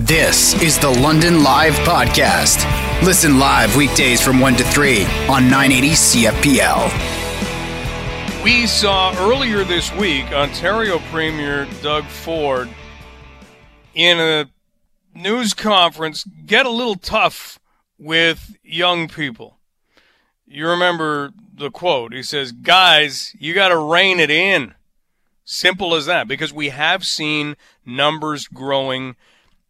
[0.00, 2.66] This is the London Live Podcast.
[3.02, 6.92] Listen live weekdays from 1 to 3 on 980 CFPL.
[8.44, 12.68] We saw earlier this week Ontario Premier Doug Ford
[13.94, 14.50] in a
[15.14, 17.58] news conference get a little tough
[17.98, 19.56] with young people.
[20.46, 22.12] You remember the quote.
[22.12, 24.74] He says, Guys, you got to rein it in.
[25.46, 27.56] Simple as that, because we have seen
[27.86, 29.16] numbers growing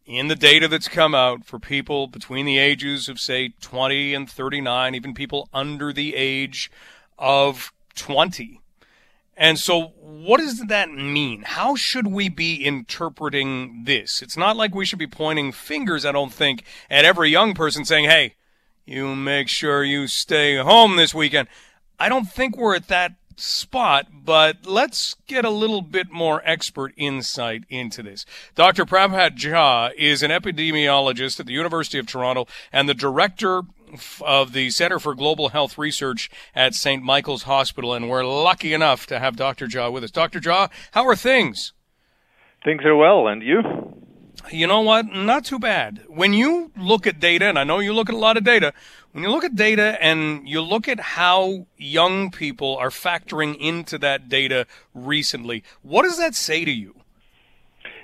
[0.07, 4.29] in the data that's come out for people between the ages of, say, 20 and
[4.29, 6.71] 39, even people under the age
[7.19, 8.61] of 20.
[9.35, 11.43] And so, what does that mean?
[11.45, 14.21] How should we be interpreting this?
[14.21, 17.83] It's not like we should be pointing fingers, I don't think, at every young person
[17.85, 18.35] saying, hey,
[18.85, 21.49] you make sure you stay home this weekend.
[21.99, 26.93] I don't think we're at that spot, but let's get a little bit more expert
[26.97, 28.25] insight into this.
[28.55, 28.85] Dr.
[28.85, 33.61] Prabhat Jha is an epidemiologist at the University of Toronto and the director
[34.21, 37.03] of the Center for Global Health Research at St.
[37.03, 39.67] Michael's Hospital, and we're lucky enough to have Dr.
[39.67, 40.11] Jha with us.
[40.11, 40.39] Dr.
[40.39, 41.73] Jha, how are things?
[42.65, 43.86] Things are well, and you?
[44.51, 45.07] You know what?
[45.07, 46.01] Not too bad.
[46.07, 48.73] When you look at data, and I know you look at a lot of data,
[49.11, 53.97] when you look at data and you look at how young people are factoring into
[53.99, 56.95] that data recently, what does that say to you?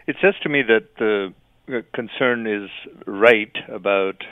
[0.08, 1.34] It says to me that the
[1.70, 2.70] uh, concern is
[3.06, 4.24] right about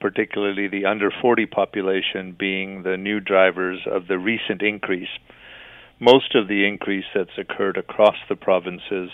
[0.00, 5.08] particularly the under 40 population being the new drivers of the recent increase.
[5.98, 9.10] Most of the increase that's occurred across the provinces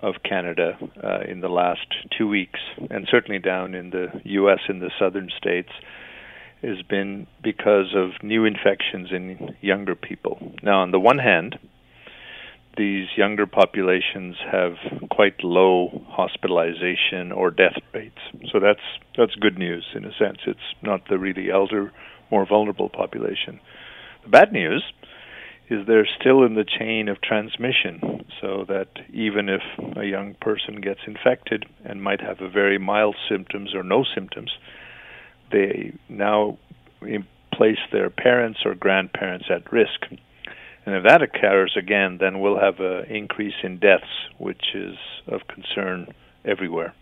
[0.00, 2.60] of Canada uh, in the last two weeks,
[2.90, 4.60] and certainly down in the U.S.
[4.68, 5.70] in the southern states,
[6.62, 10.52] has been because of new infections in younger people.
[10.62, 11.58] Now, on the one hand,
[12.76, 14.74] these younger populations have
[15.10, 18.18] quite low hospitalization or death rates.
[18.52, 18.80] So that's
[19.16, 20.38] that's good news in a sense.
[20.46, 21.92] It's not the really elder,
[22.30, 23.60] more vulnerable population.
[24.22, 24.84] The bad news
[25.70, 29.60] is they're still in the chain of transmission, so that even if
[29.96, 34.50] a young person gets infected and might have very mild symptoms or no symptoms,
[35.52, 36.58] they now
[37.52, 40.06] place their parents or grandparents at risk.
[40.86, 44.04] And if that occurs again, then we'll have an increase in deaths,
[44.38, 44.96] which is
[45.26, 46.08] of concern
[46.44, 46.94] everywhere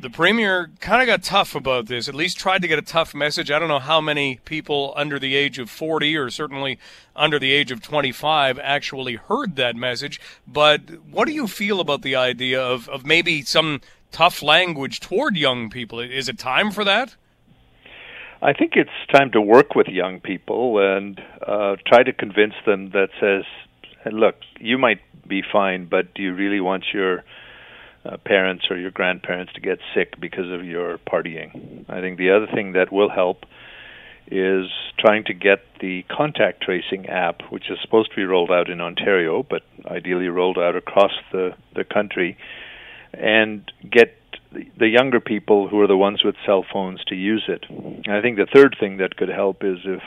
[0.00, 3.14] the premier kind of got tough about this, at least tried to get a tough
[3.14, 3.50] message.
[3.50, 6.78] I don't know how many people under the age of 40 or certainly
[7.14, 10.20] under the age of 25 actually heard that message.
[10.46, 15.36] But what do you feel about the idea of, of maybe some tough language toward
[15.36, 16.00] young people?
[16.00, 17.16] Is it time for that?
[18.42, 22.90] I think it's time to work with young people and uh, try to convince them
[22.90, 23.44] that says,
[24.12, 27.24] look, you might be fine, but do you really want your
[28.04, 31.84] uh, parents or your grandparents to get sick because of your partying.
[31.88, 33.44] I think the other thing that will help
[34.26, 34.66] is
[34.98, 38.80] trying to get the contact tracing app, which is supposed to be rolled out in
[38.80, 42.36] Ontario, but ideally rolled out across the, the country,
[43.12, 44.16] and get
[44.78, 47.64] the younger people who are the ones with cell phones to use it.
[47.68, 50.00] And I think the third thing that could help is if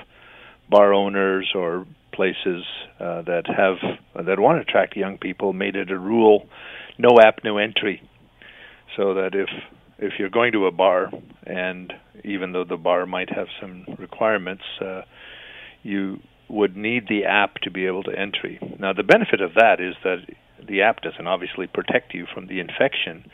[0.69, 2.63] bar owners or places
[2.99, 3.77] uh, that have
[4.25, 6.47] that want to attract young people made it a rule
[6.97, 8.01] no app, no entry,
[8.95, 9.49] so that if
[9.99, 11.09] if you're going to a bar
[11.45, 11.91] and
[12.23, 15.01] even though the bar might have some requirements, uh,
[15.81, 16.19] you
[16.49, 18.59] would need the app to be able to entry.
[18.79, 20.17] Now the benefit of that is that
[20.67, 23.29] the app doesn't obviously protect you from the infection,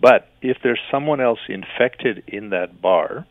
[0.00, 3.26] but if there's someone else infected in that bar,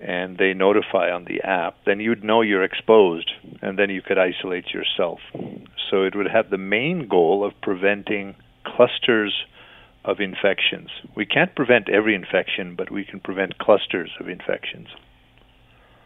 [0.00, 3.30] and they notify on the app, then you'd know you're exposed,
[3.60, 5.18] and then you could isolate yourself.
[5.90, 8.36] So it would have the main goal of preventing
[8.76, 9.44] clusters
[10.04, 10.90] of infections.
[11.14, 14.88] We can't prevent every infection, but we can prevent clusters of infections.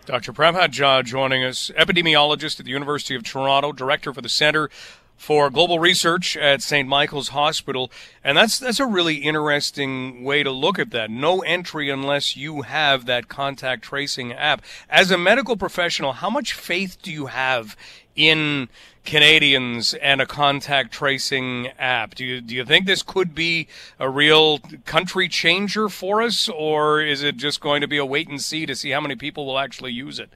[0.05, 0.33] Dr.
[0.33, 4.69] Prabhat Jha joining us, epidemiologist at the University of Toronto, director for the Center
[5.17, 6.89] for Global Research at St.
[6.89, 7.93] Michael's Hospital.
[8.25, 11.13] And that's that's a really interesting way to look at that.
[11.13, 14.63] No entry unless you have that contact tracing app.
[14.91, 17.77] As a medical professional, how much faith do you have
[18.17, 18.69] in
[19.05, 22.15] Canadians and a contact tracing app.
[22.15, 23.69] Do you do you think this could be
[23.99, 28.29] a real country changer for us, or is it just going to be a wait
[28.29, 30.31] and see to see how many people will actually use it?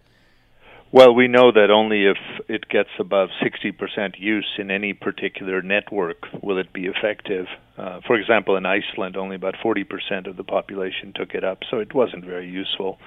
[0.93, 2.17] Well, we know that only if
[2.49, 7.47] it gets above 60% use in any particular network will it be effective.
[7.77, 11.81] Uh, for example, in Iceland, only about 40% of the population took it up, so
[11.81, 12.99] it wasn't very useful.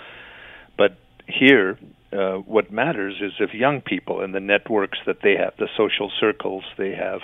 [0.77, 1.79] But here,
[2.11, 6.11] uh, what matters is if young people and the networks that they have, the social
[6.19, 7.21] circles they have,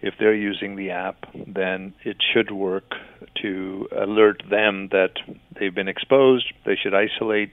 [0.00, 2.94] if they're using the app, then it should work
[3.42, 5.12] to alert them that
[5.58, 7.50] they've been exposed, they should isolate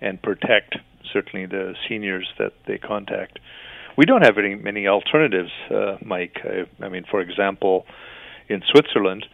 [0.00, 0.76] and protect
[1.12, 3.38] certainly the seniors that they contact.
[3.96, 6.38] We don't have any many alternatives, uh, Mike.
[6.44, 7.84] I, I mean, for example,
[8.48, 9.26] in Switzerland,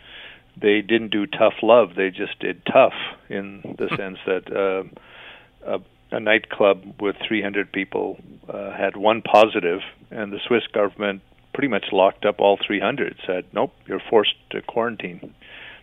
[0.60, 2.94] they didn't do tough love; they just did tough
[3.28, 5.78] in the sense that uh, a,
[6.16, 8.18] a nightclub with 300 people
[8.48, 9.80] uh, had one positive,
[10.10, 11.20] and the Swiss government
[11.52, 13.16] pretty much locked up all 300.
[13.26, 15.34] Said, "Nope, you're forced to quarantine."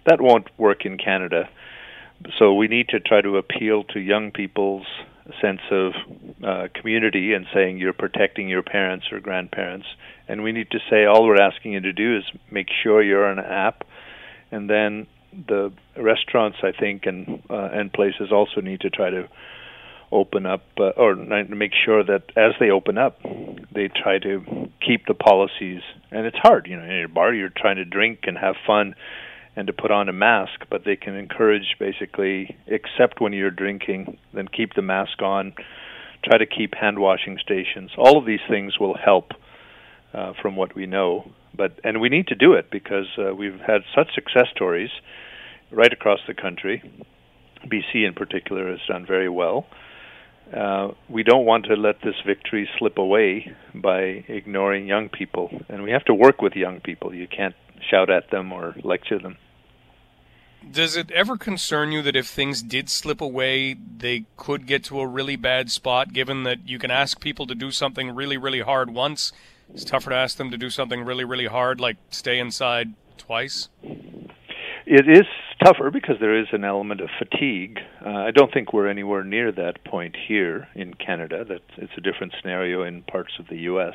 [0.06, 1.50] That won't work in Canada.
[2.40, 4.88] So we need to try to appeal to young people's
[5.40, 5.94] sense of
[6.44, 9.86] uh, community and saying you're protecting your parents or grandparents.
[10.28, 13.28] And we need to say all we're asking you to do is make sure you're
[13.28, 13.84] on an app,
[14.52, 15.06] and then
[15.48, 19.30] the restaurants, I think, and uh, and places also need to try to
[20.14, 23.20] open up uh, or make sure that as they open up,
[23.74, 25.82] they try to keep the policies.
[26.12, 28.96] And it's hard, you know, in a bar you're trying to drink and have fun
[29.56, 34.18] and to put on a mask, but they can encourage basically, except when you're drinking,
[34.34, 35.54] then keep the mask on.
[36.24, 37.92] Try to keep hand washing stations.
[37.98, 39.32] All of these things will help,
[40.14, 41.32] uh, from what we know.
[41.56, 44.90] But and we need to do it because uh, we've had such success stories
[45.72, 46.82] right across the country.
[47.68, 49.68] BC in particular has done very well.
[50.52, 55.84] Uh, we don't want to let this victory slip away by ignoring young people, and
[55.84, 57.14] we have to work with young people.
[57.14, 57.56] You can't
[57.90, 59.38] shout at them or lecture them.
[60.70, 65.00] Does it ever concern you that if things did slip away, they could get to
[65.02, 68.62] a really bad spot, given that you can ask people to do something really, really
[68.62, 69.34] hard once?
[69.74, 73.70] It's tougher to ask them to do something really, really hard, like stay inside twice?
[74.86, 75.26] It is
[75.64, 77.80] tougher because there is an element of fatigue.
[78.06, 81.46] Uh, I don't think we're anywhere near that point here in Canada.
[81.46, 83.94] That it's a different scenario in parts of the U.S.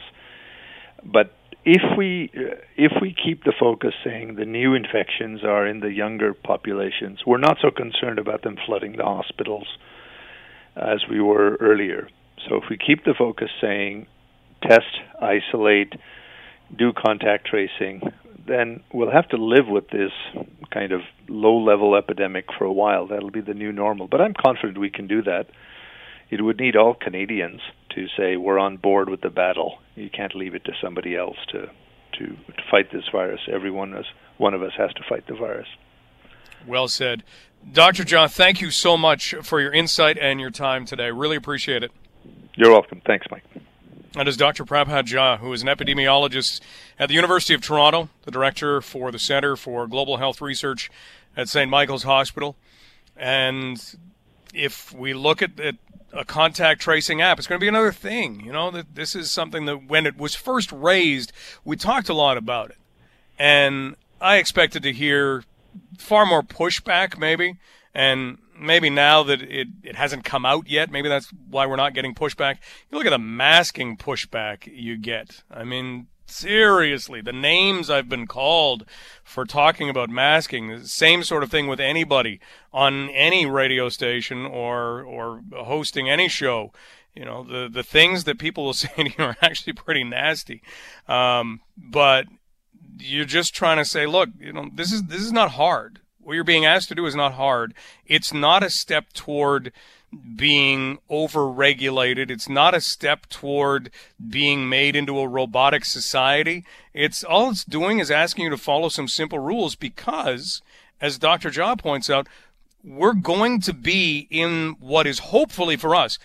[1.04, 5.80] But if we uh, if we keep the focus saying the new infections are in
[5.80, 9.66] the younger populations, we're not so concerned about them flooding the hospitals
[10.74, 12.08] as we were earlier.
[12.48, 14.06] So if we keep the focus saying
[14.62, 15.92] test, isolate,
[16.76, 18.00] do contact tracing,
[18.48, 20.12] then we'll have to live with this
[20.70, 23.06] kind of low level epidemic for a while.
[23.06, 24.08] That'll be the new normal.
[24.08, 25.46] But I'm confident we can do that.
[26.30, 27.60] It would need all Canadians
[27.94, 29.78] to say we're on board with the battle.
[29.94, 31.70] You can't leave it to somebody else to
[32.18, 33.40] to, to fight this virus.
[33.52, 34.06] Everyone is
[34.38, 35.68] one of us has to fight the virus.
[36.66, 37.22] Well said.
[37.72, 38.04] Dr.
[38.04, 41.10] Jha, thank you so much for your insight and your time today.
[41.10, 41.90] Really appreciate it.
[42.54, 43.00] You're welcome.
[43.04, 43.44] Thanks, Mike.
[44.18, 44.64] That is Dr.
[44.64, 46.60] Prabhat Jha, who is an epidemiologist
[46.98, 50.90] at the University of Toronto, the director for the Center for Global Health Research
[51.36, 51.70] at St.
[51.70, 52.56] Michael's Hospital.
[53.16, 53.80] And
[54.52, 55.76] if we look at, at
[56.12, 57.38] a contact tracing app.
[57.38, 58.40] It's going to be another thing.
[58.40, 61.30] You know, that this is something that when it was first raised,
[61.64, 62.78] we talked a lot about it.
[63.38, 65.44] And I expected to hear
[65.96, 67.58] far more pushback, maybe.
[67.94, 71.94] And maybe now that it, it hasn't come out yet, maybe that's why we're not
[71.94, 72.56] getting pushback.
[72.90, 75.42] You look at the masking pushback you get.
[75.50, 78.84] I mean, seriously, the names I've been called
[79.24, 82.40] for talking about masking, same sort of thing with anybody
[82.72, 86.72] on any radio station or or hosting any show.
[87.14, 90.62] You know, the the things that people will say to you are actually pretty nasty.
[91.06, 92.26] Um, but
[92.98, 96.00] you're just trying to say, look, you know, this is this is not hard.
[96.28, 97.72] What you're being asked to do is not hard.
[98.04, 99.72] It's not a step toward
[100.36, 102.30] being overregulated.
[102.30, 103.90] It's not a step toward
[104.28, 106.66] being made into a robotic society.
[106.92, 110.60] It's all it's doing is asking you to follow some simple rules because,
[111.00, 111.48] as Dr.
[111.48, 112.28] Jha points out,
[112.84, 116.18] we're going to be in what is hopefully for us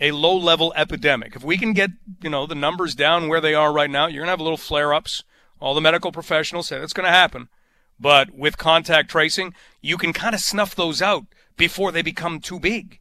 [0.00, 1.36] a low level epidemic.
[1.36, 1.90] If we can get,
[2.22, 4.56] you know, the numbers down where they are right now, you're going to have little
[4.56, 5.24] flare ups.
[5.60, 7.50] All the medical professionals say that's going to happen.
[8.02, 11.24] But with contact tracing, you can kind of snuff those out
[11.56, 12.98] before they become too big.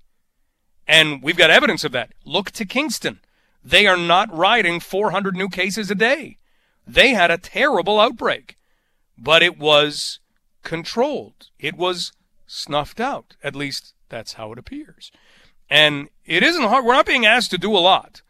[0.87, 2.11] And we've got evidence of that.
[2.23, 3.19] Look to Kingston.
[3.63, 6.37] They are not riding 400 new cases a day.
[6.85, 8.57] They had a terrible outbreak,
[9.17, 10.19] but it was
[10.61, 11.49] controlled.
[11.57, 12.11] It was
[12.45, 13.35] snuffed out.
[13.43, 15.11] At least that's how it appears.
[15.67, 16.85] And it isn't hard.
[16.85, 18.21] We're not being asked to do a lot.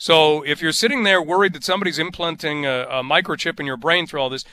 [0.00, 4.06] So if you're sitting there worried that somebody's implanting a, a, microchip in your brain
[4.06, 4.44] through all this,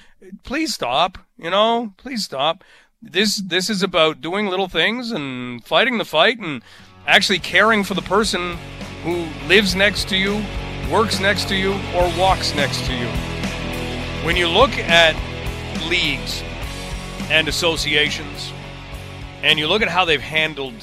[0.42, 1.20] please stop.
[1.38, 2.64] You know, please stop.
[3.00, 6.64] This this is about doing little things and fighting the fight and
[7.06, 8.58] actually caring for the person
[9.04, 10.44] who lives next to you,
[10.92, 13.08] works next to you, or walks next to you.
[14.26, 15.16] When you look at
[15.88, 16.42] leagues
[17.30, 18.52] and associations,
[19.44, 20.74] and you look at how they've handled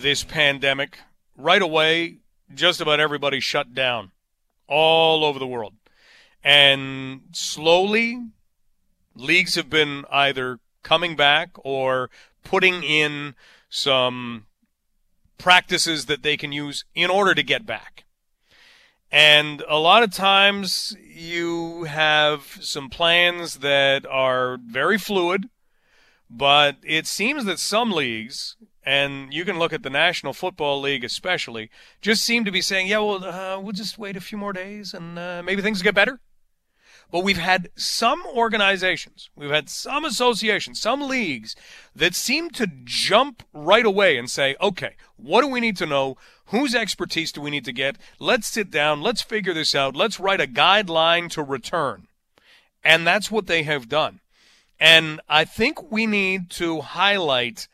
[0.00, 0.98] this pandemic,
[1.38, 2.18] right away,
[2.54, 4.12] just about everybody shut down
[4.66, 5.74] all over the world.
[6.42, 8.20] And slowly,
[9.14, 12.10] leagues have been either coming back or
[12.44, 13.34] putting in
[13.68, 14.46] some
[15.38, 18.04] practices that they can use in order to get back.
[19.10, 25.48] And a lot of times you have some plans that are very fluid,
[26.28, 31.02] but it seems that some leagues, and you can look at the National Football League
[31.02, 34.52] especially, just seem to be saying, yeah, well, uh, we'll just wait a few more
[34.52, 36.20] days and uh, maybe things get better.
[37.10, 41.54] But we've had some organizations, we've had some associations, some leagues
[41.94, 46.16] that seem to jump right away and say, okay, what do we need to know?
[46.46, 47.96] Whose expertise do we need to get?
[48.20, 49.02] Let's sit down.
[49.02, 49.96] Let's figure this out.
[49.96, 52.06] Let's write a guideline to return.
[52.84, 54.20] And that's what they have done.
[54.78, 57.66] And I think we need to highlight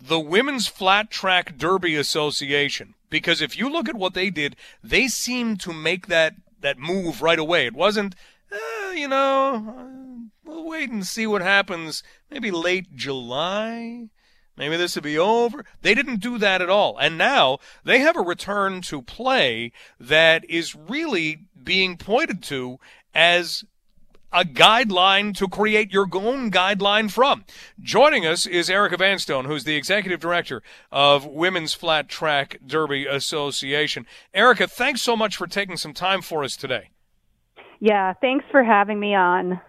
[0.00, 5.08] the Women's Flat Track Derby Association because if you look at what they did, they
[5.08, 7.66] seemed to make that that move right away.
[7.66, 8.14] It wasn't
[8.52, 12.02] eh, you know, we'll wait and see what happens.
[12.30, 14.08] Maybe late July.
[14.56, 15.64] Maybe this will be over.
[15.82, 16.98] They didn't do that at all.
[16.98, 22.80] And now they have a return to play that is really being pointed to
[23.14, 23.64] as
[24.32, 27.44] a guideline to create your own guideline from.
[27.80, 34.06] Joining us is Erica Vanstone, who's the executive director of Women's Flat Track Derby Association.
[34.34, 36.90] Erica, thanks so much for taking some time for us today.
[37.80, 39.60] Yeah, thanks for having me on.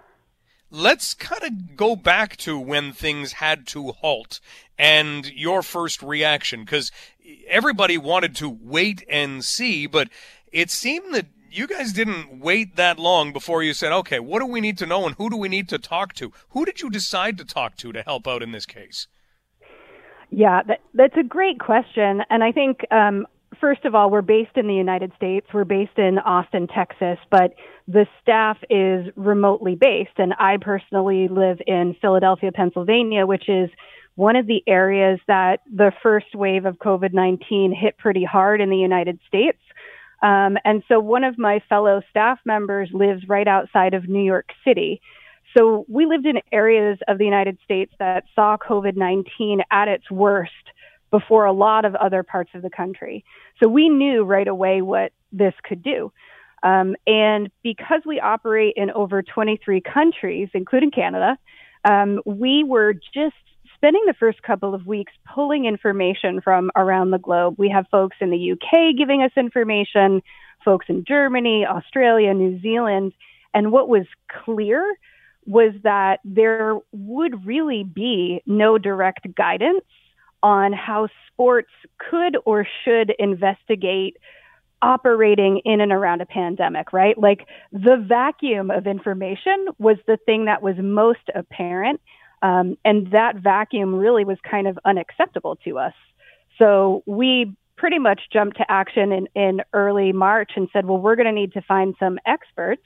[0.71, 4.39] Let's kind of go back to when things had to halt
[4.77, 6.91] and your first reaction, because
[7.47, 10.09] everybody wanted to wait and see, but
[10.51, 14.45] it seemed that you guys didn't wait that long before you said, okay, what do
[14.45, 16.31] we need to know and who do we need to talk to?
[16.49, 19.07] Who did you decide to talk to to help out in this case?
[20.29, 22.21] Yeah, that, that's a great question.
[22.29, 23.25] And I think um,
[23.59, 25.47] first of all, we're based in the United States.
[25.53, 27.53] We're based in Austin, Texas, but
[27.87, 30.17] the staff is remotely based.
[30.17, 33.69] And I personally live in Philadelphia, Pennsylvania, which is
[34.15, 38.69] one of the areas that the first wave of COVID 19 hit pretty hard in
[38.69, 39.59] the United States.
[40.21, 44.49] Um, and so one of my fellow staff members lives right outside of New York
[44.65, 45.01] City.
[45.57, 50.09] So we lived in areas of the United States that saw COVID 19 at its
[50.11, 50.51] worst
[51.11, 53.23] before a lot of other parts of the country.
[53.61, 56.11] So we knew right away what this could do.
[56.61, 61.37] Um, and because we operate in over 23 countries, including Canada,
[61.85, 63.35] um, we were just
[63.79, 67.55] spending the first couple of weeks pulling information from around the globe.
[67.57, 70.21] We have folks in the UK giving us information,
[70.65, 73.13] folks in Germany, Australia, New Zealand.
[73.53, 74.05] And what was
[74.43, 74.85] clear
[75.45, 79.85] was that there would really be no direct guidance
[80.43, 84.17] on how sports could or should investigate
[84.81, 87.17] operating in and around a pandemic, right?
[87.17, 92.01] Like the vacuum of information was the thing that was most apparent.
[92.41, 95.93] Um, and that vacuum really was kind of unacceptable to us.
[96.57, 101.15] So we pretty much jumped to action in, in early March and said, well, we're
[101.15, 102.83] going to need to find some experts.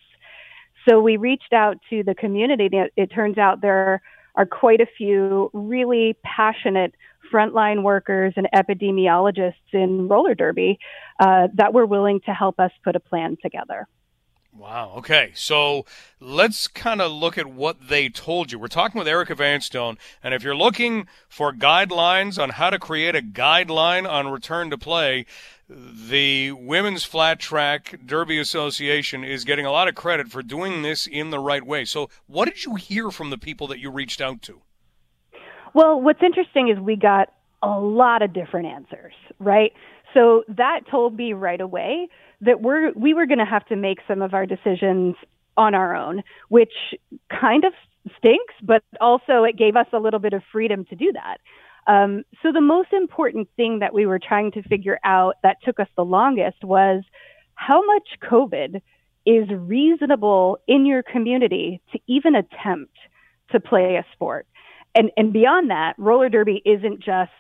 [0.88, 2.70] So we reached out to the community.
[2.96, 4.02] It turns out there
[4.36, 6.94] are quite a few really passionate
[7.32, 10.78] frontline workers and epidemiologists in roller derby
[11.20, 13.88] uh, that were willing to help us put a plan together.
[14.56, 14.94] Wow.
[14.98, 15.32] Okay.
[15.36, 15.86] So
[16.20, 18.60] let's kind of look at what they told you.
[18.60, 23.16] We're talking with Erica Vanstone, and if you're looking for guidelines on how to create
[23.16, 25.26] a guideline on return to play,
[25.68, 31.08] the Women's Flat Track Derby Association is getting a lot of credit for doing this
[31.08, 31.84] in the right way.
[31.86, 34.62] So, what did you hear from the people that you reached out to?
[35.74, 37.34] Well, what's interesting is we got
[37.64, 39.74] a lot of different answers, right?
[40.14, 42.10] So that told me right away
[42.46, 45.16] that we're we were going to have to make some of our decisions
[45.58, 46.74] on our own, which
[47.30, 47.74] kind of
[48.18, 51.38] stinks, but also it gave us a little bit of freedom to do that.
[51.86, 55.80] Um, so the most important thing that we were trying to figure out that took
[55.80, 57.04] us the longest was
[57.56, 58.82] how much COVID
[59.26, 62.96] is reasonable in your community to even attempt
[63.52, 64.48] to play a sport
[64.96, 67.32] and and beyond that, roller derby isn't just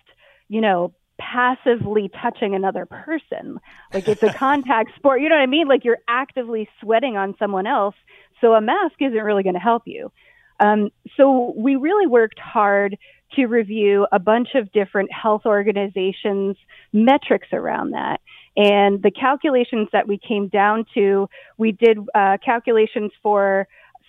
[0.49, 0.93] you know
[1.31, 3.59] passively touching another person.
[3.93, 5.21] Like it's a contact sport.
[5.21, 5.67] You know what I mean?
[5.67, 7.95] Like you're actively sweating on someone else.
[8.41, 10.11] So a mask isn't really going to help you.
[10.59, 12.97] Um, so we really worked hard
[13.35, 16.55] to review a bunch of different health organizations'
[16.91, 18.21] metrics around that.
[18.55, 21.27] And the calculations that we came down to,
[21.57, 23.67] we did uh, calculations for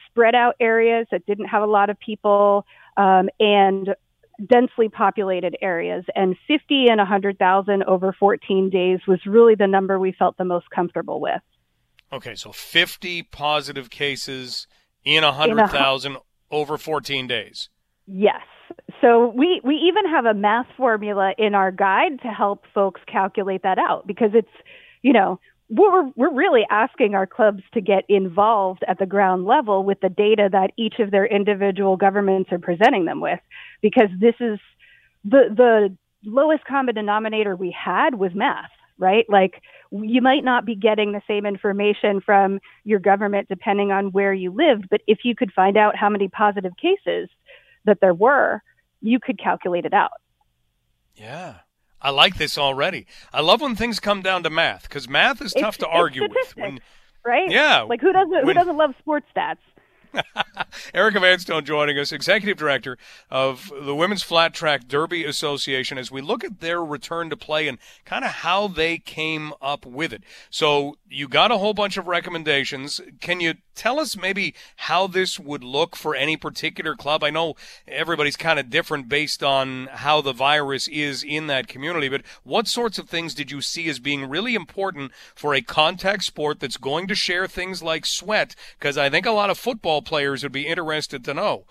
[0.08, 2.66] spread out areas that didn't have a lot of people,
[2.96, 3.94] um, and
[4.44, 6.04] densely populated areas.
[6.14, 10.70] And 50 and 100,000 over 14 days was really the number we felt the most
[10.70, 11.40] comfortable with.
[12.12, 14.66] Okay, so 50 positive cases
[15.04, 16.16] in 100,000
[16.50, 17.68] over 14 days.
[18.06, 18.42] Yes.
[19.00, 23.62] So we, we even have a math formula in our guide to help folks calculate
[23.62, 24.48] that out because it's,
[25.02, 29.82] you know, we're, we're really asking our clubs to get involved at the ground level
[29.82, 33.40] with the data that each of their individual governments are presenting them with
[33.80, 34.58] because this is
[35.24, 39.24] the, the lowest common denominator we had was math, right?
[39.28, 44.34] Like you might not be getting the same information from your government depending on where
[44.34, 47.28] you lived, but if you could find out how many positive cases
[47.86, 48.60] that there were,
[49.00, 50.20] you could calculate it out.
[51.14, 51.56] Yeah.
[52.04, 53.06] I like this already.
[53.32, 56.22] I love when things come down to math because math is tough it's, to argue
[56.22, 56.54] with.
[56.54, 56.78] When,
[57.24, 57.50] right?
[57.50, 57.80] Yeah.
[57.80, 59.56] Like who doesn't when, who doesn't love sports stats?
[60.94, 62.98] Erica Vanstone joining us, executive director
[63.30, 67.66] of the Women's Flat Track Derby Association, as we look at their return to play
[67.68, 70.22] and kind of how they came up with it.
[70.50, 73.00] So you got a whole bunch of recommendations.
[73.20, 77.22] Can you tell us maybe how this would look for any particular club?
[77.22, 77.54] I know
[77.86, 82.68] everybody's kind of different based on how the virus is in that community, but what
[82.68, 86.76] sorts of things did you see as being really important for a contact sport that's
[86.76, 88.54] going to share things like sweat?
[88.78, 91.64] Because I think a lot of football players would be interested to know.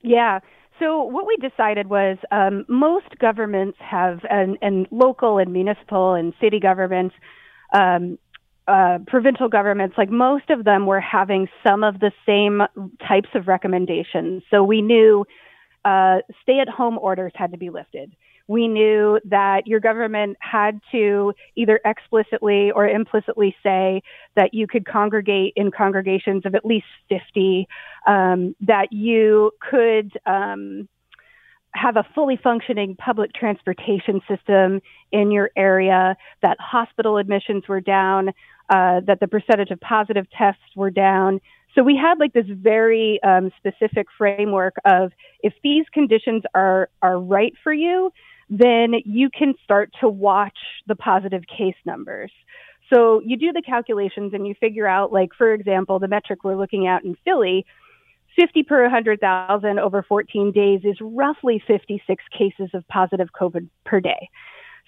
[0.00, 0.40] Yeah.
[0.78, 6.34] So what we decided was um, most governments have, and, and local and municipal and
[6.40, 7.14] city governments,
[7.72, 8.18] um,
[8.66, 12.62] uh, provincial governments, like most of them were having some of the same
[13.06, 14.42] types of recommendations.
[14.50, 15.26] So we knew
[15.84, 18.14] uh, stay at home orders had to be lifted
[18.46, 24.02] we knew that your government had to either explicitly or implicitly say
[24.36, 27.66] that you could congregate in congregations of at least 50,
[28.06, 30.88] um, that you could um,
[31.72, 34.80] have a fully functioning public transportation system
[35.10, 38.30] in your area, that hospital admissions were down,
[38.70, 41.40] uh, that the percentage of positive tests were down.
[41.74, 47.18] So we had like this very um, specific framework of if these conditions are are
[47.18, 48.12] right for you,
[48.48, 52.30] then you can start to watch the positive case numbers.
[52.92, 56.56] So you do the calculations and you figure out, like, for example, the metric we're
[56.56, 57.64] looking at in Philly,
[58.38, 64.28] 50 per 100,000 over 14 days is roughly 56 cases of positive COVID per day.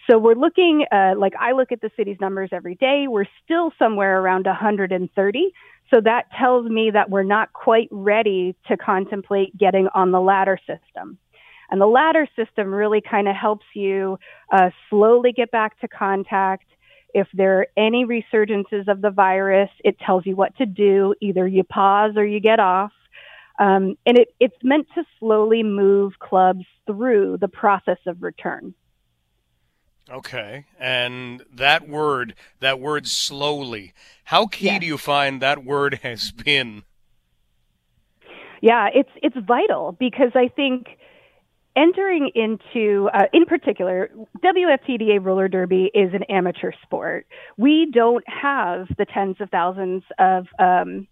[0.09, 3.07] So we're looking, uh, like I look at the city's numbers every day.
[3.09, 5.53] We're still somewhere around 130.
[5.93, 10.59] So that tells me that we're not quite ready to contemplate getting on the ladder
[10.59, 11.19] system.
[11.71, 14.19] And the ladder system really kind of helps you
[14.53, 16.67] uh, slowly get back to contact.
[17.13, 21.15] If there are any resurgences of the virus, it tells you what to do.
[21.21, 22.93] Either you pause or you get off.
[23.59, 28.75] Um, and it, it's meant to slowly move clubs through the process of return.
[30.11, 30.67] Okay.
[30.79, 33.93] And that word, that word slowly,
[34.25, 34.81] how key yes.
[34.81, 36.85] do you find that word has been?
[38.63, 40.87] Yeah, it's it's vital because I think
[41.77, 44.11] entering into, uh, in particular,
[44.43, 47.27] WFTDA roller derby is an amateur sport.
[47.59, 51.07] We don't have the tens of thousands of um,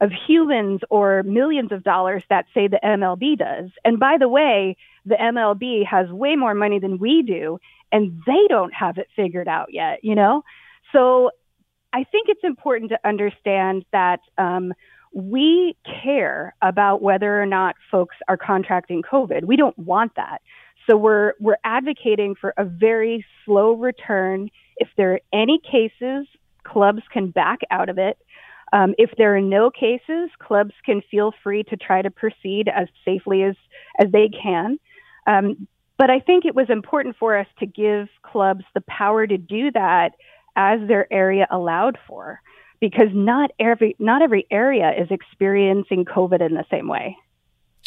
[0.00, 3.70] of humans or millions of dollars that say the MLB does.
[3.84, 7.58] And by the way, the MLB has way more money than we do,
[7.92, 10.00] and they don't have it figured out yet.
[10.02, 10.42] You know,
[10.92, 11.30] so
[11.92, 14.20] I think it's important to understand that.
[14.38, 14.72] Um,
[15.12, 19.44] we care about whether or not folks are contracting COVID.
[19.44, 20.40] We don't want that.
[20.88, 24.50] So we're, we're advocating for a very slow return.
[24.76, 26.26] If there are any cases,
[26.64, 28.18] clubs can back out of it.
[28.72, 32.86] Um, if there are no cases, clubs can feel free to try to proceed as
[33.04, 33.56] safely as,
[33.98, 34.78] as they can.
[35.26, 35.66] Um,
[36.00, 39.70] but I think it was important for us to give clubs the power to do
[39.72, 40.12] that
[40.56, 42.40] as their area allowed for
[42.80, 47.18] because not every not every area is experiencing COVID in the same way.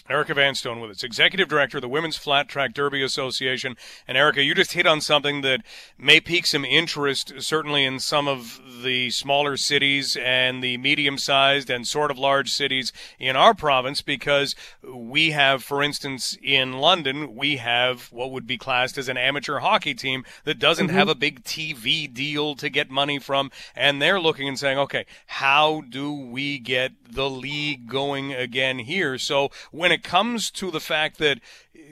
[0.09, 3.77] Erica Vanstone with us, Executive Director of the Women's Flat Track Derby Association.
[4.05, 5.61] And Erica, you just hit on something that
[5.97, 11.69] may pique some interest, certainly in some of the smaller cities and the medium sized
[11.69, 17.33] and sort of large cities in our province, because we have, for instance, in London,
[17.33, 20.97] we have what would be classed as an amateur hockey team that doesn't mm-hmm.
[20.97, 23.51] have a big TV deal to get money from.
[23.73, 29.17] And they're looking and saying, okay, how do we get the league going again here?
[29.17, 31.39] So when it comes to the fact that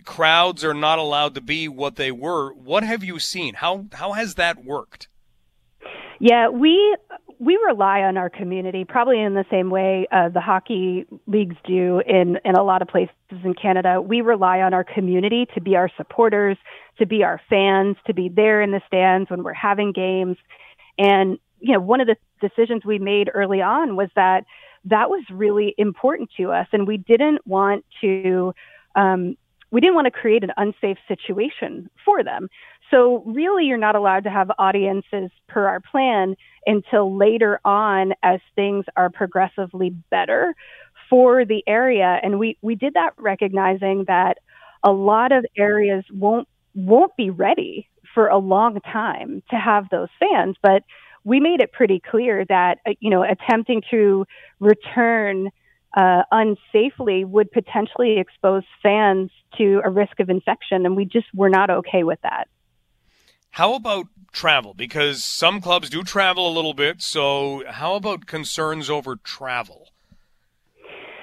[0.03, 3.55] crowds are not allowed to be what they were, what have you seen?
[3.55, 5.07] How how has that worked?
[6.19, 6.95] Yeah, we
[7.39, 12.01] we rely on our community probably in the same way uh, the hockey leagues do
[12.05, 14.01] in in a lot of places in Canada.
[14.01, 16.57] We rely on our community to be our supporters,
[16.99, 20.37] to be our fans, to be there in the stands when we're having games,
[20.97, 24.45] and you know, one of the decisions we made early on was that
[24.85, 28.53] that was really important to us, and we didn't want to.
[28.95, 29.37] Um,
[29.71, 32.49] we didn't want to create an unsafe situation for them.
[32.89, 38.41] So really, you're not allowed to have audiences per our plan until later on as
[38.53, 40.53] things are progressively better
[41.09, 42.19] for the area.
[42.21, 44.39] And we, we did that recognizing that
[44.83, 50.09] a lot of areas won't, won't be ready for a long time to have those
[50.19, 50.57] fans.
[50.61, 50.83] But
[51.23, 54.25] we made it pretty clear that, uh, you know, attempting to
[54.59, 55.49] return
[55.95, 60.85] uh, unsafely would potentially expose fans to a risk of infection.
[60.85, 62.47] And we just were not okay with that.
[63.51, 64.73] How about travel?
[64.73, 67.01] Because some clubs do travel a little bit.
[67.01, 69.89] So, how about concerns over travel?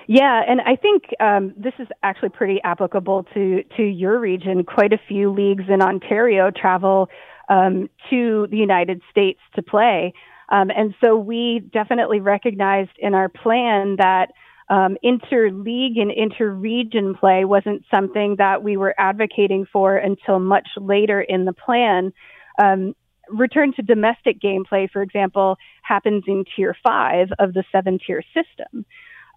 [0.06, 4.64] Yeah, and I think um, this is actually pretty applicable to to your region.
[4.64, 7.08] Quite a few leagues in Ontario travel
[7.48, 10.12] um, to the United States to play,
[10.50, 14.30] um, and so we definitely recognized in our plan that
[14.70, 21.20] um, interleague and interregion play wasn't something that we were advocating for until much later
[21.20, 22.12] in the plan.
[22.60, 22.94] Um,
[23.30, 28.84] return to domestic gameplay, for example, happens in tier five of the seven tier system.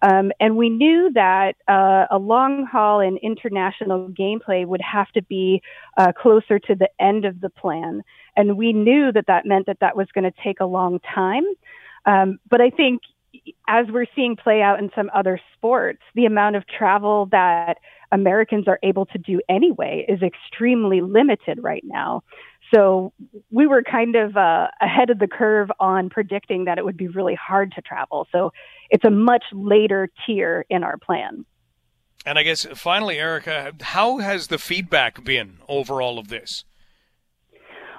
[0.02, 5.22] Um, and we knew that uh, a long haul and international gameplay would have to
[5.22, 5.62] be
[5.96, 8.02] uh, closer to the end of the plan.
[8.36, 11.44] And we knew that that meant that that was going to take a long time.
[12.04, 13.02] Um, but I think
[13.68, 17.78] as we're seeing play out in some other sports, the amount of travel that
[18.10, 22.22] Americans are able to do anyway is extremely limited right now.
[22.74, 23.12] So
[23.50, 27.08] we were kind of uh, ahead of the curve on predicting that it would be
[27.08, 28.26] really hard to travel.
[28.32, 28.52] So
[28.90, 31.44] it's a much later tier in our plan.
[32.24, 36.64] And I guess finally, Erica, how has the feedback been over all of this?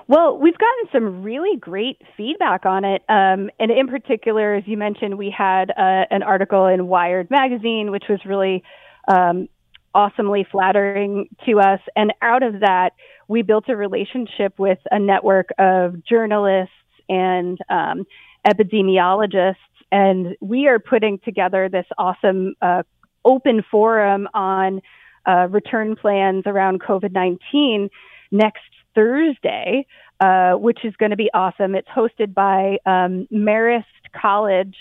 [0.07, 3.03] Well, we've gotten some really great feedback on it.
[3.07, 7.91] Um, and in particular, as you mentioned, we had uh, an article in Wired Magazine,
[7.91, 8.63] which was really
[9.07, 9.47] um,
[9.95, 11.79] awesomely flattering to us.
[11.95, 12.91] And out of that,
[13.27, 16.73] we built a relationship with a network of journalists
[17.09, 18.05] and um,
[18.47, 19.55] epidemiologists.
[19.91, 22.83] And we are putting together this awesome uh,
[23.25, 24.81] open forum on
[25.25, 27.89] uh, return plans around COVID 19
[28.31, 28.61] next
[28.95, 29.85] Thursday,
[30.19, 31.75] uh, which is going to be awesome.
[31.75, 33.83] It's hosted by um, Marist
[34.19, 34.75] College.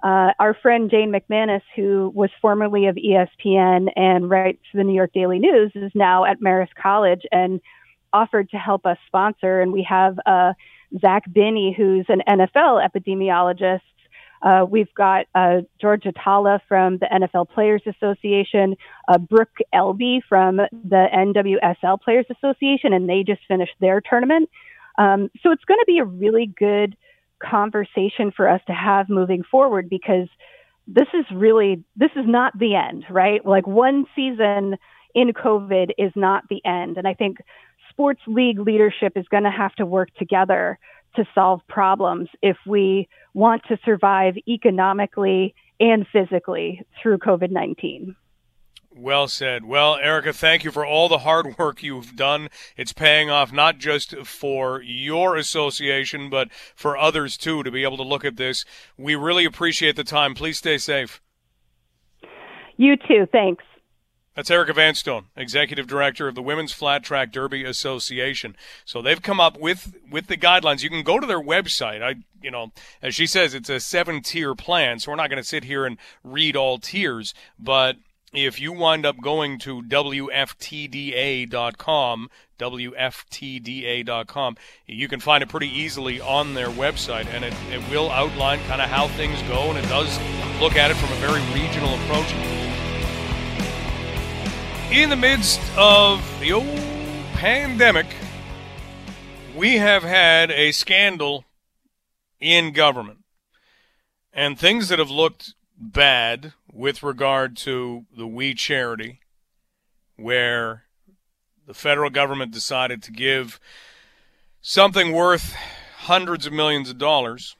[0.00, 4.94] Uh, our friend Jane McManus, who was formerly of ESPN and writes for the New
[4.94, 7.60] York Daily News, is now at Marist College and
[8.12, 9.60] offered to help us sponsor.
[9.60, 10.52] And we have uh,
[11.00, 13.80] Zach Binney, who's an NFL epidemiologist
[14.42, 18.76] uh, we've got uh, George Atallah from the NFL Players Association,
[19.08, 24.48] uh, Brooke Elby from the NWSL Players Association, and they just finished their tournament.
[24.96, 26.96] Um, so it's going to be a really good
[27.42, 30.28] conversation for us to have moving forward because
[30.86, 33.44] this is really this is not the end, right?
[33.44, 34.76] Like one season
[35.14, 37.38] in COVID is not the end, and I think
[37.98, 40.78] sports league leadership is going to have to work together
[41.16, 48.14] to solve problems if we want to survive economically and physically through COVID 19.
[48.94, 49.64] Well said.
[49.64, 52.50] Well, Erica, thank you for all the hard work you've done.
[52.76, 57.96] It's paying off not just for your association, but for others too to be able
[57.96, 58.64] to look at this.
[58.96, 60.34] We really appreciate the time.
[60.34, 61.20] Please stay safe.
[62.76, 63.26] You too.
[63.32, 63.64] Thanks.
[64.38, 68.54] That's Erica Vanstone, executive director of the Women's Flat Track Derby Association.
[68.84, 70.84] So they've come up with with the guidelines.
[70.84, 72.04] You can go to their website.
[72.04, 72.70] I, you know,
[73.02, 75.00] as she says, it's a seven tier plan.
[75.00, 77.96] So we're not going to sit here and read all tiers, but
[78.32, 86.54] if you wind up going to WFTDA.com, WFTDA.com, you can find it pretty easily on
[86.54, 90.16] their website, and it, it will outline kind of how things go, and it does
[90.60, 92.32] look at it from a very regional approach
[94.90, 96.78] in the midst of the old
[97.34, 98.06] pandemic,
[99.54, 101.44] we have had a scandal
[102.40, 103.18] in government.
[104.32, 109.20] And things that have looked bad with regard to the We Charity,
[110.16, 110.84] where
[111.66, 113.60] the federal government decided to give
[114.62, 115.54] something worth
[115.98, 117.56] hundreds of millions of dollars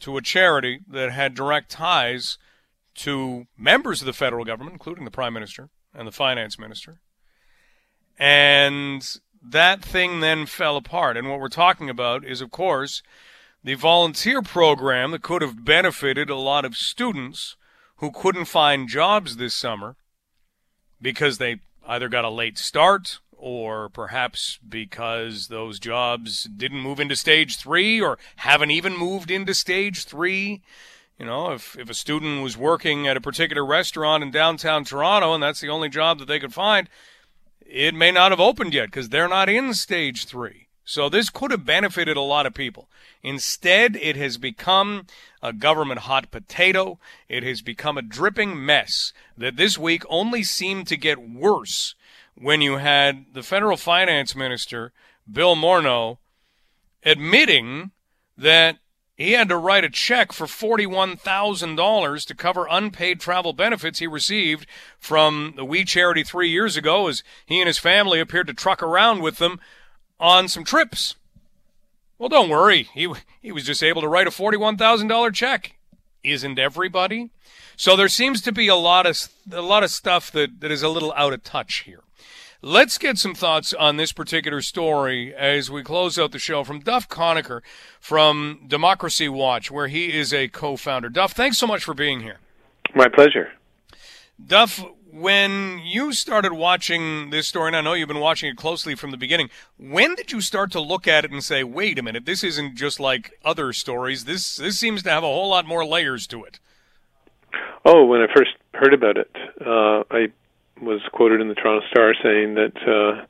[0.00, 2.36] to a charity that had direct ties
[2.96, 7.00] to members of the federal government, including the Prime Minister and the finance minister.
[8.18, 9.06] And
[9.42, 11.16] that thing then fell apart.
[11.16, 13.02] And what we're talking about is, of course,
[13.62, 17.56] the volunteer program that could have benefited a lot of students
[17.96, 19.96] who couldn't find jobs this summer
[21.00, 27.16] because they either got a late start or perhaps because those jobs didn't move into
[27.16, 30.62] stage three or haven't even moved into stage three.
[31.18, 35.32] You know, if, if a student was working at a particular restaurant in downtown Toronto
[35.32, 36.88] and that's the only job that they could find,
[37.64, 40.68] it may not have opened yet because they're not in stage three.
[40.84, 42.90] So this could have benefited a lot of people.
[43.22, 45.06] Instead, it has become
[45.42, 46.98] a government hot potato.
[47.28, 51.94] It has become a dripping mess that this week only seemed to get worse
[52.34, 54.92] when you had the federal finance minister,
[55.30, 56.18] Bill Morneau,
[57.02, 57.92] admitting
[58.36, 58.78] that
[59.16, 64.66] he had to write a check for $41,000 to cover unpaid travel benefits he received
[64.98, 68.82] from the We Charity three years ago as he and his family appeared to truck
[68.82, 69.60] around with them
[70.18, 71.14] on some trips.
[72.18, 72.88] Well, don't worry.
[72.94, 75.76] He, he was just able to write a $41,000 check.
[76.24, 77.30] Isn't everybody?
[77.76, 80.82] So there seems to be a lot of, a lot of stuff that, that is
[80.82, 82.00] a little out of touch here.
[82.66, 86.80] Let's get some thoughts on this particular story as we close out the show from
[86.80, 87.60] Duff Conacher
[88.00, 91.10] from Democracy Watch, where he is a co founder.
[91.10, 92.38] Duff, thanks so much for being here.
[92.94, 93.52] My pleasure.
[94.42, 98.94] Duff, when you started watching this story, and I know you've been watching it closely
[98.94, 102.02] from the beginning, when did you start to look at it and say, wait a
[102.02, 104.24] minute, this isn't just like other stories?
[104.24, 106.60] This, this seems to have a whole lot more layers to it.
[107.84, 110.28] Oh, when I first heard about it, uh, I
[110.84, 113.24] was quoted in the Toronto Star saying that uh,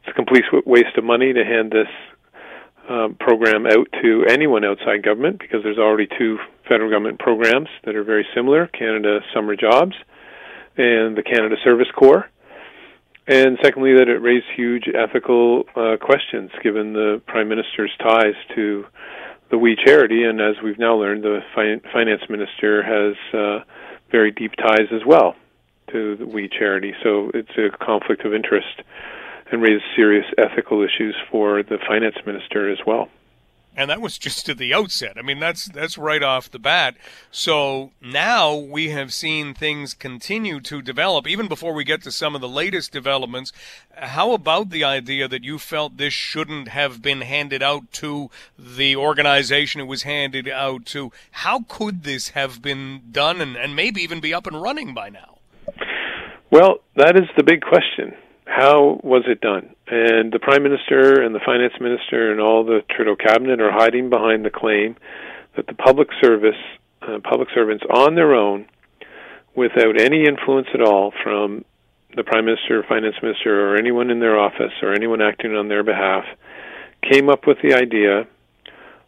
[0.00, 1.88] it's a complete waste of money to hand this
[2.88, 7.94] uh, program out to anyone outside government because there's already two federal government programs that
[7.94, 9.94] are very similar Canada Summer Jobs
[10.76, 12.28] and the Canada Service Corps.
[13.26, 18.86] And secondly, that it raised huge ethical uh, questions given the Prime Minister's ties to
[19.50, 20.24] the We Charity.
[20.24, 23.64] And as we've now learned, the fi- Finance Minister has uh,
[24.10, 25.36] very deep ties as well
[25.92, 26.94] to the We Charity.
[27.02, 28.82] So it's a conflict of interest
[29.50, 33.08] and raises serious ethical issues for the finance minister as well.
[33.76, 35.16] And that was just at the outset.
[35.16, 36.96] I mean, that's that's right off the bat.
[37.30, 42.34] So now we have seen things continue to develop, even before we get to some
[42.34, 43.52] of the latest developments.
[43.94, 48.96] How about the idea that you felt this shouldn't have been handed out to the
[48.96, 51.12] organization it was handed out to?
[51.30, 55.10] How could this have been done and, and maybe even be up and running by
[55.10, 55.39] now?
[56.50, 58.12] Well, that is the big question.
[58.44, 59.70] How was it done?
[59.86, 64.10] And the Prime Minister and the Finance Minister and all the Trudeau cabinet are hiding
[64.10, 64.96] behind the claim
[65.56, 66.58] that the public service,
[67.02, 68.66] uh, public servants on their own,
[69.54, 71.64] without any influence at all from
[72.16, 75.84] the Prime Minister, Finance Minister, or anyone in their office or anyone acting on their
[75.84, 76.24] behalf,
[77.08, 78.26] came up with the idea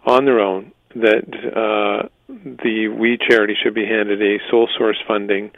[0.06, 1.26] on their own that
[1.56, 5.50] uh, the We Charity should be handed a sole source funding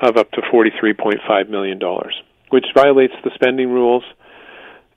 [0.00, 1.80] of up to $43.5 million,
[2.50, 4.04] which violates the spending rules.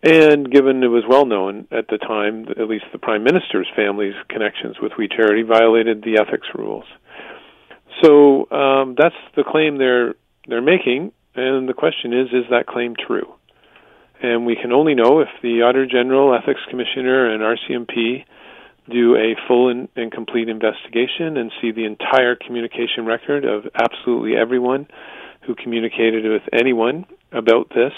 [0.03, 4.15] And given it was well known at the time, at least the Prime Minister's family's
[4.29, 6.85] connections with We Charity violated the ethics rules.
[8.03, 10.15] So um, that's the claim they're
[10.47, 13.31] they're making, and the question is, is that claim true?
[14.23, 18.25] And we can only know if the Auditor General, Ethics Commissioner, and RCMP
[18.91, 24.35] do a full and, and, complete investigation and see the entire communication record of absolutely
[24.35, 24.87] everyone
[25.45, 27.93] who communicated with anyone about this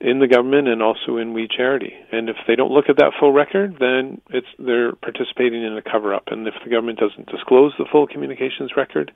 [0.00, 1.94] in the government and also in We Charity.
[2.12, 5.82] And if they don't look at that full record, then it's they're participating in a
[5.82, 6.24] cover up.
[6.26, 9.12] And if the government doesn't disclose the full communications record,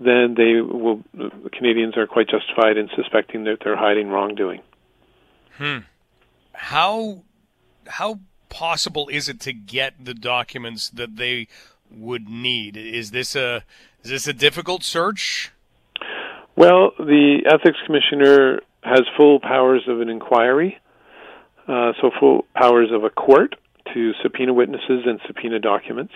[0.00, 4.60] then they will the Canadians are quite justified in suspecting that they're hiding wrongdoing.
[5.56, 5.78] Hmm.
[6.52, 7.22] How
[7.86, 8.18] how
[8.52, 11.48] possible is it to get the documents that they
[11.90, 12.76] would need?
[12.76, 13.64] Is this a
[14.04, 15.52] is this a difficult search?
[16.54, 20.78] Well, the ethics commissioner has full powers of an inquiry,
[21.66, 23.54] uh, so full powers of a court
[23.94, 26.12] to subpoena witnesses and subpoena documents.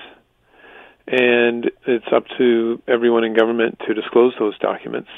[1.07, 5.09] And it's up to everyone in government to disclose those documents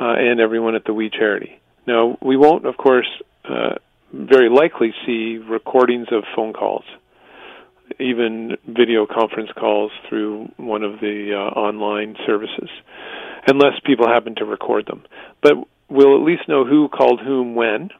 [0.00, 1.60] uh, and everyone at the We Charity.
[1.86, 3.08] Now, we won't, of course,
[3.44, 3.74] uh,
[4.12, 6.84] very likely see recordings of phone calls,
[7.98, 12.70] even video conference calls through one of the uh, online services,
[13.46, 15.04] unless people happen to record them.
[15.42, 15.54] But
[15.88, 17.90] we'll at least know who called whom when.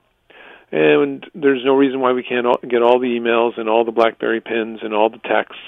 [0.72, 4.40] And there's no reason why we can't get all the emails and all the BlackBerry
[4.40, 5.62] pins and all the texts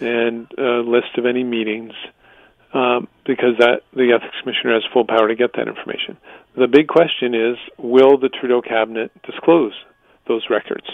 [0.00, 1.92] and a list of any meetings
[2.74, 6.16] um, because that the ethics commissioner has full power to get that information.
[6.56, 9.72] The big question is, will the Trudeau cabinet disclose
[10.26, 10.86] those records?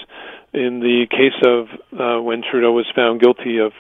[0.52, 1.66] In the case of
[1.98, 3.72] uh, when Trudeau was found guilty of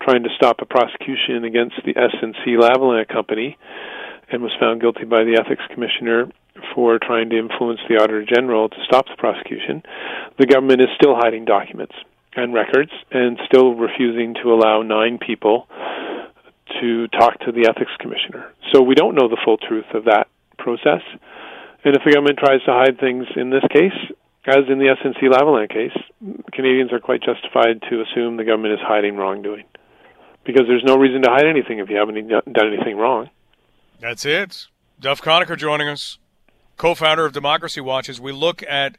[0.00, 3.56] trying to stop a prosecution against the SNC Lavalin company,
[4.32, 6.26] and was found guilty by the ethics commissioner
[6.74, 9.82] for trying to influence the Attorney General to stop the prosecution,
[10.38, 11.94] the government is still hiding documents
[12.34, 15.68] and records and still refusing to allow nine people
[16.80, 18.52] to talk to the ethics commissioner.
[18.72, 21.02] So we don't know the full truth of that process.
[21.84, 23.96] And if the government tries to hide things in this case,
[24.46, 25.96] as in the SNC Lavalin case,
[26.52, 29.64] Canadians are quite justified to assume the government is hiding wrongdoing.
[30.44, 33.30] Because there's no reason to hide anything if you haven't done anything wrong.
[34.00, 34.66] That's it.
[34.98, 36.18] Duff Conacher joining us,
[36.76, 38.96] co founder of Democracy Watch, as we look at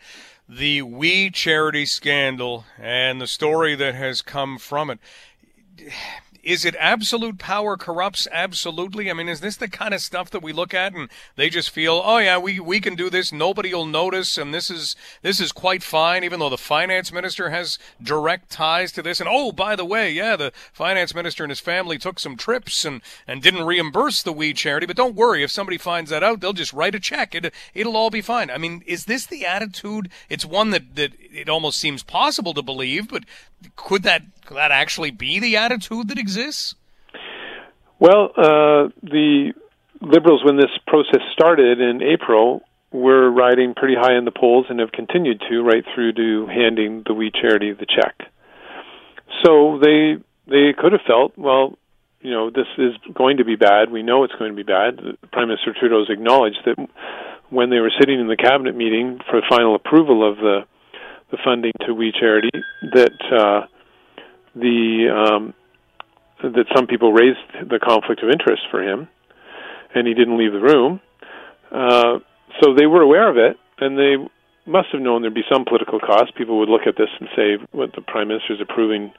[0.48, 5.00] the We Charity scandal and the story that has come from it
[6.44, 9.10] is it absolute power corrupts absolutely?
[9.10, 11.70] I mean, is this the kind of stuff that we look at and they just
[11.70, 15.40] feel, oh yeah, we, we can do this, nobody will notice, and this is this
[15.40, 19.22] is quite fine, even though the finance minister has direct ties to this.
[19.22, 22.84] And oh, by the way, yeah, the finance minister and his family took some trips
[22.84, 24.86] and, and didn't reimburse the We charity.
[24.86, 27.34] But don't worry, if somebody finds that out, they'll just write a check.
[27.34, 28.50] It it'll all be fine.
[28.50, 30.10] I mean, is this the attitude?
[30.30, 33.24] It's one that that it almost seems possible to believe, but
[33.76, 36.76] could that could that actually be the attitude that exists?
[38.00, 39.54] Well, uh, the
[40.02, 44.80] Liberals, when this process started in April, were riding pretty high in the polls and
[44.80, 48.30] have continued to right through to handing the We Charity the check.
[49.44, 51.78] So they they could have felt, well,
[52.22, 53.92] you know, this is going to be bad.
[53.92, 55.00] We know it's going to be bad.
[55.32, 56.76] Prime Minister Trudeau's acknowledged that
[57.50, 60.62] when they were sitting in the cabinet meeting for final approval of the
[61.34, 62.52] the funding to We Charity
[62.94, 63.66] that uh,
[64.54, 65.54] the um,
[66.44, 67.42] that some people raised
[67.72, 69.08] the conflict of interest for him,
[69.96, 71.02] and he didn't leave the room.
[71.72, 72.20] Uh,
[72.62, 74.16] so they were aware of it, and they
[74.70, 76.36] must have known there'd be some political cost.
[76.36, 79.12] People would look at this and say, "What the prime minister is approving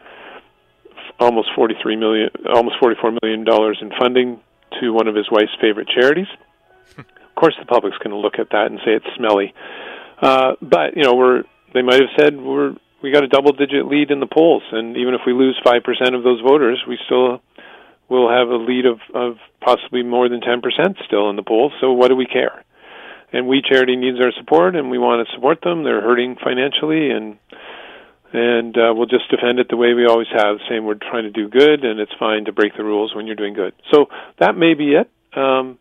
[1.18, 4.38] almost 43 million, almost 44 million dollars in funding
[4.80, 6.28] to one of his wife's favorite charities."
[6.96, 9.52] of course, the public's going to look at that and say it's smelly.
[10.22, 11.42] Uh, but you know, we're
[11.74, 14.96] they might have said we're we got a double digit lead in the polls and
[14.96, 17.42] even if we lose 5% of those voters we still
[18.08, 20.62] will have a lead of of possibly more than 10%
[21.04, 22.64] still in the polls so what do we care?
[23.32, 25.82] And we charity needs our support and we want to support them.
[25.82, 27.36] They're hurting financially and
[28.32, 31.30] and uh, we'll just defend it the way we always have saying we're trying to
[31.30, 33.74] do good and it's fine to break the rules when you're doing good.
[33.92, 34.06] So
[34.38, 35.10] that may be it.
[35.36, 35.78] Um,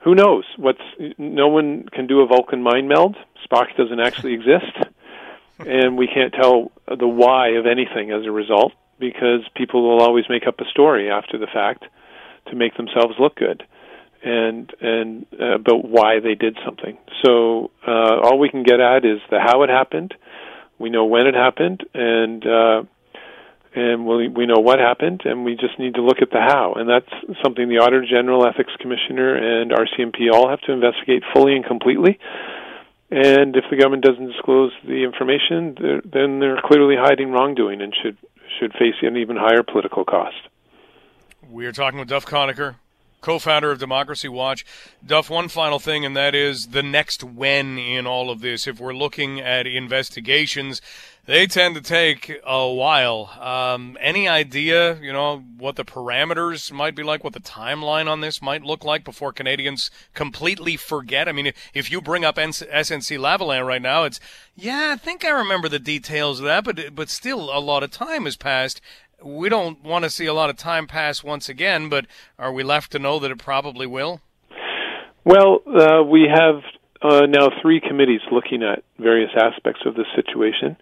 [0.00, 0.44] who knows?
[0.56, 0.80] What's
[1.16, 3.16] no one can do a vulcan mind meld.
[3.46, 4.72] Spock doesn't actually exist
[5.66, 10.24] and we can't tell the why of anything as a result because people will always
[10.28, 11.84] make up a story after the fact
[12.48, 13.62] to make themselves look good
[14.22, 16.98] and and uh, about why they did something.
[17.24, 20.14] So uh, all we can get at is the how it happened.
[20.78, 22.82] We know when it happened, and uh,
[23.74, 26.74] and we we know what happened, and we just need to look at the how.
[26.74, 27.10] And that's
[27.42, 32.18] something the Auditor General, Ethics Commissioner, and RCMP all have to investigate fully and completely.
[33.10, 37.94] And if the government doesn't disclose the information, they're, then they're clearly hiding wrongdoing and
[38.00, 38.16] should
[38.58, 40.36] should face an even higher political cost.
[41.48, 42.76] We are talking with Duff Conacher,
[43.20, 44.64] co-founder of Democracy Watch.
[45.04, 48.66] Duff, one final thing, and that is the next when in all of this.
[48.66, 50.80] If we're looking at investigations,
[51.26, 53.30] they tend to take a while.
[53.40, 58.20] Um, any idea, you know, what the parameters might be like, what the timeline on
[58.20, 61.28] this might look like before Canadians completely forget?
[61.28, 64.18] I mean, if you bring up SNC Lavalin right now, it's
[64.56, 67.90] yeah, I think I remember the details of that, but but still, a lot of
[67.90, 68.80] time has passed.
[69.22, 72.06] We don't want to see a lot of time pass once again, but
[72.38, 74.20] are we left to know that it probably will?
[75.24, 76.62] Well, uh, we have
[77.02, 80.76] uh, now three committees looking at various aspects of this situation.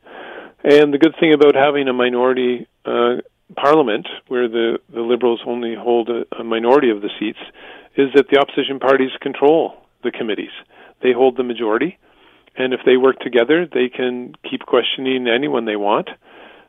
[0.65, 3.17] And the good thing about having a minority uh,
[3.57, 7.39] parliament, where the, the Liberals only hold a, a minority of the seats,
[7.97, 9.75] is that the opposition parties control
[10.05, 10.51] the committees.
[11.03, 11.99] They hold the majority,
[12.57, 16.09] and if they work together, they can keep questioning anyone they want.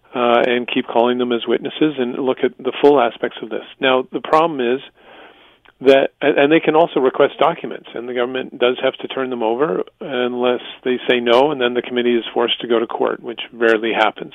[0.10, 3.66] Uh, and keep calling them as witnesses and look at the full aspects of this.
[3.80, 4.82] Now, the problem is
[5.82, 9.44] that and they can also request documents and the government does have to turn them
[9.44, 13.24] over unless they say no and then the committee is forced to go to court
[13.24, 14.34] which rarely happens.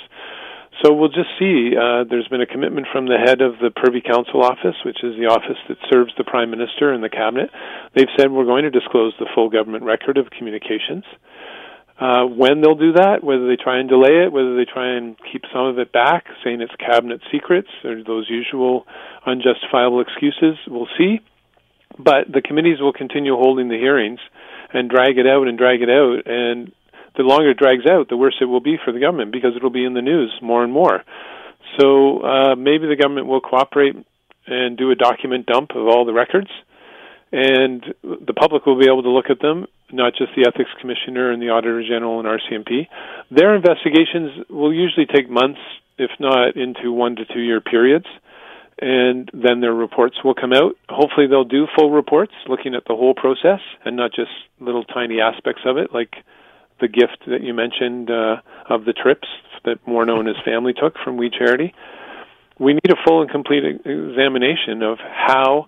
[0.83, 4.01] So we'll just see uh, there's been a commitment from the head of the privy
[4.01, 7.51] council office which is the office that serves the prime minister and the cabinet.
[7.95, 11.05] They've said we're going to disclose the full government record of communications
[12.01, 15.17] uh, when they'll do that, whether they try and delay it, whether they try and
[15.33, 18.85] keep some of it back, saying it's cabinet secrets, or those usual
[19.25, 21.21] unjustifiable excuses, we'll see.
[21.97, 24.19] But the committees will continue holding the hearings
[24.73, 26.27] and drag it out and drag it out.
[26.27, 26.73] And
[27.17, 29.71] the longer it drags out, the worse it will be for the government because it'll
[29.71, 31.05] be in the news more and more.
[31.79, 33.95] So uh, maybe the government will cooperate
[34.47, 36.51] and do a document dump of all the records,
[37.35, 41.33] and the public will be able to look at them, not just the Ethics Commissioner
[41.33, 42.87] and the Auditor General and RCMP.
[43.33, 45.59] Their investigations will usually take months,
[45.99, 48.07] if not into one to two year periods,
[48.81, 50.77] and then their reports will come out.
[50.89, 54.31] Hopefully, they'll do full reports looking at the whole process and not just
[54.61, 56.15] little tiny aspects of it, like
[56.81, 58.37] the gift that you mentioned uh,
[58.71, 59.27] of the trips
[59.65, 61.75] that Morneau and his family took from We Charity.
[62.61, 65.67] We need a full and complete examination of how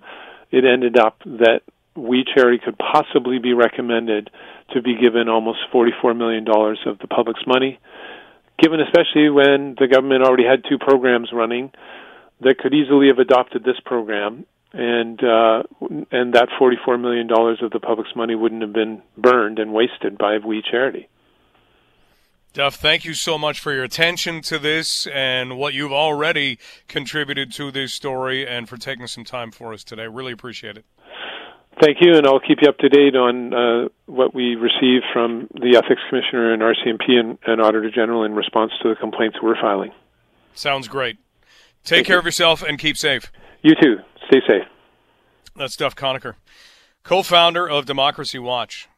[0.50, 1.60] it ended up that
[1.94, 4.30] We Charity could possibly be recommended
[4.74, 6.46] to be given almost $44 million
[6.86, 7.78] of the public's money,
[8.58, 11.70] given especially when the government already had two programs running
[12.40, 15.62] that could easily have adopted this program and uh,
[16.10, 19.72] and that forty four million dollars of the public's money wouldn't have been burned and
[19.72, 21.08] wasted by We Charity.
[22.56, 27.52] Duff, thank you so much for your attention to this and what you've already contributed
[27.52, 30.06] to this story and for taking some time for us today.
[30.06, 30.86] Really appreciate it.
[31.82, 35.48] Thank you, and I'll keep you up to date on uh, what we receive from
[35.52, 39.60] the Ethics Commissioner and RCMP and, and, Auditor General in response to the complaints we're
[39.60, 39.92] filing.
[40.54, 41.18] Sounds great.
[41.84, 42.20] Take Thank care you.
[42.20, 43.30] of yourself and keep safe.
[43.60, 43.96] You too.
[44.28, 44.64] Stay safe.
[45.56, 46.36] That's Duff Conacher,
[47.02, 48.88] co founder of Democracy Watch.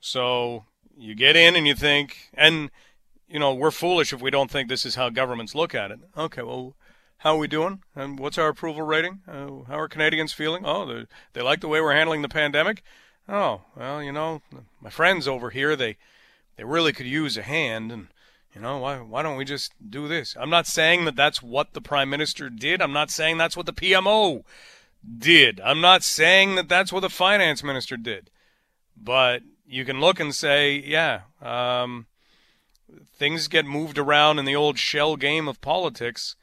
[0.00, 0.64] So
[0.98, 2.68] you get in and you think, and
[3.28, 6.00] you know, we're foolish if we don't think this is how governments look at it.
[6.16, 6.74] Okay, well,
[7.18, 7.82] how are we doing?
[7.94, 9.20] And what's our approval rating?
[9.26, 10.64] Uh, how are Canadians feeling?
[10.64, 12.82] Oh, they, like the way we're handling the pandemic.
[13.28, 14.42] Oh, well, you know,
[14.80, 15.96] my friends over here, they
[16.56, 18.08] they really could use a hand, and
[18.54, 20.36] you know, why why don't we just do this?
[20.38, 22.80] I'm not saying that that's what the prime minister did.
[22.80, 24.44] I'm not saying that's what the PMO
[25.18, 25.60] did.
[25.60, 28.30] I'm not saying that that's what the finance minister did.
[28.96, 32.06] But you can look and say, yeah, um,
[33.12, 36.36] things get moved around in the old shell game of politics,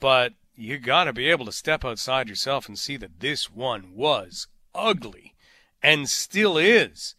[0.00, 3.94] but you got to be able to step outside yourself and see that this one
[3.94, 5.34] was ugly
[5.82, 7.14] and still is.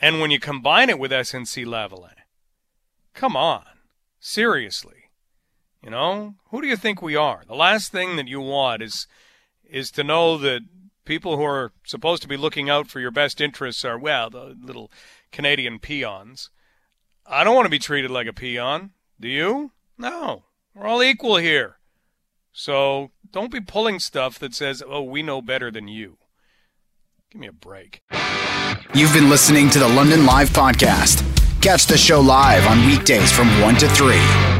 [0.00, 2.14] And when you combine it with SNC Lavalin,
[3.14, 3.64] come on,
[4.20, 5.10] seriously.
[5.82, 7.42] You know, who do you think we are?
[7.46, 9.06] The last thing that you want is
[9.64, 10.62] is to know that
[11.04, 14.56] people who are supposed to be looking out for your best interests are well, the
[14.60, 14.90] little
[15.30, 16.50] Canadian peons.
[17.30, 18.92] I don't want to be treated like a peon.
[19.20, 19.72] Do you?
[19.98, 20.44] No.
[20.74, 21.76] We're all equal here.
[22.52, 26.16] So don't be pulling stuff that says, oh, we know better than you.
[27.30, 28.00] Give me a break.
[28.94, 31.22] You've been listening to the London Live Podcast.
[31.60, 34.57] Catch the show live on weekdays from 1 to 3.